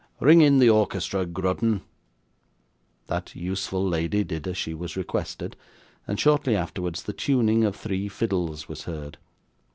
[0.19, 1.83] Ring in the orchestra, Grudden!'
[3.05, 5.55] That useful lady did as she was requested,
[6.07, 9.19] and shortly afterwards the tuning of three fiddles was heard.